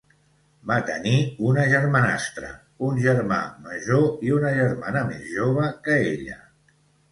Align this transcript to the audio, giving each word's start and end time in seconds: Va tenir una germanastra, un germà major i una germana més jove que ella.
Va 0.69 0.77
tenir 0.85 1.11
una 1.49 1.65
germanastra, 1.73 2.49
un 2.89 2.97
germà 3.05 3.39
major 3.67 4.27
i 4.31 4.35
una 4.41 4.55
germana 4.59 5.07
més 5.13 5.31
jove 5.37 5.71
que 5.87 6.03
ella. 6.11 6.43